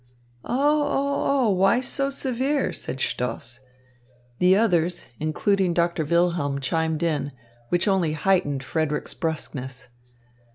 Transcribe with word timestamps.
"Oh, 0.43 0.57
oh, 0.81 1.45
oh! 1.47 1.49
Why 1.51 1.79
so 1.79 2.09
severe?" 2.09 2.73
said 2.73 2.99
Stoss. 2.99 3.59
The 4.39 4.55
others, 4.55 5.05
including 5.19 5.75
Doctor 5.75 6.03
Wilhelm, 6.03 6.59
chimed 6.59 7.03
in; 7.03 7.33
which 7.69 7.87
only 7.87 8.13
heightened 8.13 8.63
Frederick's 8.63 9.13
brusqueness. 9.13 9.89